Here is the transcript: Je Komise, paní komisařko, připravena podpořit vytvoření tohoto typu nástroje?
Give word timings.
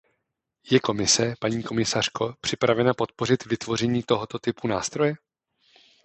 Je 0.71 0.79
Komise, 0.79 1.33
paní 1.39 1.63
komisařko, 1.63 2.35
připravena 2.41 2.93
podpořit 2.93 3.45
vytvoření 3.45 4.03
tohoto 4.03 4.39
typu 4.39 4.67
nástroje? 4.67 5.15